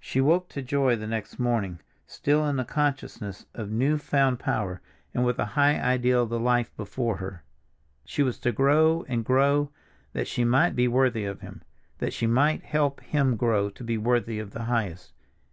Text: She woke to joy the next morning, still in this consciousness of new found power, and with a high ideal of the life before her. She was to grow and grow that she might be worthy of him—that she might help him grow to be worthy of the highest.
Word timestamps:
She 0.00 0.20
woke 0.20 0.48
to 0.48 0.62
joy 0.62 0.96
the 0.96 1.06
next 1.06 1.38
morning, 1.38 1.78
still 2.04 2.44
in 2.44 2.56
this 2.56 2.66
consciousness 2.66 3.46
of 3.54 3.70
new 3.70 3.98
found 3.98 4.40
power, 4.40 4.80
and 5.14 5.24
with 5.24 5.38
a 5.38 5.44
high 5.54 5.78
ideal 5.80 6.24
of 6.24 6.28
the 6.28 6.40
life 6.40 6.76
before 6.76 7.18
her. 7.18 7.44
She 8.04 8.24
was 8.24 8.40
to 8.40 8.50
grow 8.50 9.04
and 9.06 9.24
grow 9.24 9.70
that 10.12 10.26
she 10.26 10.42
might 10.42 10.74
be 10.74 10.88
worthy 10.88 11.24
of 11.24 11.40
him—that 11.40 12.12
she 12.12 12.26
might 12.26 12.64
help 12.64 12.98
him 12.98 13.36
grow 13.36 13.70
to 13.70 13.84
be 13.84 13.96
worthy 13.96 14.40
of 14.40 14.50
the 14.50 14.64
highest. 14.64 15.12